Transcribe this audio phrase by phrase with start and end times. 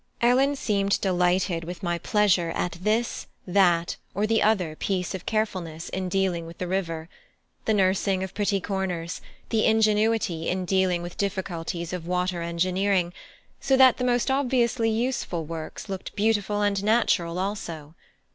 [0.19, 5.89] Ellen seemed delighted with my pleasure at this, that, or the other piece of carefulness
[5.89, 7.07] in dealing with the river:
[7.65, 13.13] the nursing of pretty corners; the ingenuity in dealing with difficulties of water engineering,
[13.59, 17.93] so that the most obviously useful works looked beautiful and natural also.